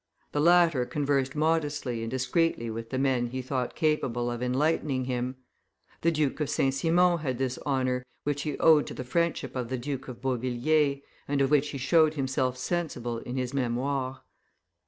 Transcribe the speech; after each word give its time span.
The 0.31 0.41
latter 0.41 0.83
conversed 0.87 1.35
modestly 1.35 2.01
and 2.01 2.09
discreetly 2.09 2.71
with 2.71 2.89
the 2.89 2.97
men 2.97 3.27
he 3.27 3.43
thought 3.43 3.75
capable 3.75 4.31
of 4.31 4.41
enlightening 4.41 5.05
him; 5.05 5.35
the 6.01 6.09
Duke 6.09 6.39
of 6.39 6.49
St. 6.49 6.73
Simon 6.73 7.19
had 7.19 7.37
this 7.37 7.59
honor, 7.67 8.03
which 8.23 8.41
he 8.41 8.57
owed 8.57 8.87
to 8.87 8.95
the 8.95 9.03
friendship 9.03 9.55
of 9.55 9.69
the 9.69 9.77
Duke 9.77 10.07
of 10.07 10.19
Beauvilliers, 10.19 11.01
and 11.27 11.39
of 11.39 11.51
which 11.51 11.69
he 11.69 11.77
showed 11.77 12.15
himself 12.15 12.57
sensible 12.57 13.19
in 13.19 13.37
his 13.37 13.53
Memoires. 13.53 14.17